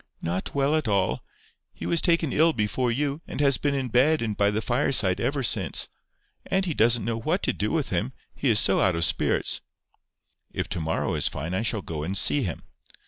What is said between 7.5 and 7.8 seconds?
do